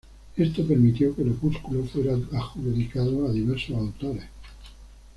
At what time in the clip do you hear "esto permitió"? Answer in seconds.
0.35-1.15